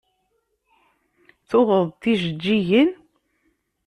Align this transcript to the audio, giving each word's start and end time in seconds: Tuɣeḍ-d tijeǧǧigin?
Tuɣeḍ-d 1.49 1.99
tijeǧǧigin? 2.01 2.89